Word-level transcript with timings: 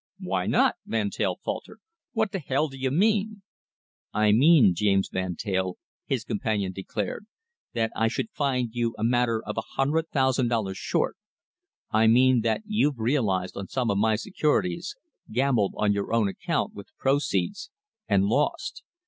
"Why 0.19 0.47
not?" 0.47 0.77
Van 0.87 1.11
Teyl 1.11 1.35
faltered. 1.43 1.79
"What 2.13 2.31
the 2.31 2.39
hell 2.39 2.69
do 2.69 2.75
you 2.75 2.89
mean?" 2.89 3.43
"I 4.11 4.31
mean, 4.31 4.73
James 4.73 5.09
Van 5.13 5.35
Teyl," 5.35 5.77
his 6.07 6.23
companion 6.23 6.71
declared, 6.71 7.27
"that 7.73 7.91
I 7.95 8.07
should 8.07 8.31
find 8.31 8.69
you 8.73 8.95
a 8.97 9.03
matter 9.03 9.43
of 9.43 9.59
a 9.59 9.75
hundred 9.75 10.09
thousand 10.09 10.47
dollars 10.47 10.79
short. 10.79 11.17
I 11.91 12.07
mean 12.07 12.41
that 12.41 12.63
you've 12.65 12.97
realised 12.97 13.55
on 13.55 13.67
some 13.67 13.91
of 13.91 13.97
my 13.99 14.15
securities, 14.15 14.95
gambled 15.31 15.75
on 15.77 15.93
your 15.93 16.11
own 16.11 16.27
account 16.27 16.73
with 16.73 16.87
the 16.87 16.93
proceeds, 16.97 17.69
and 18.07 18.23
lost. 18.25 18.81